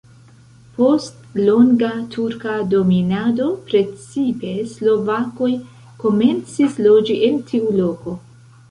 Post 0.77 1.35
longa 1.39 1.89
turka 2.15 2.55
dominado 2.71 3.47
precipe 3.69 4.57
slovakoj 4.73 5.55
komencis 6.05 6.83
loĝi 6.89 7.25
en 7.31 7.41
tiu 7.53 7.75
loko. 7.83 8.21